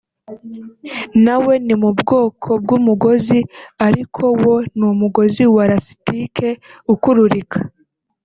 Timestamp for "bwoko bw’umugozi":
1.99-3.39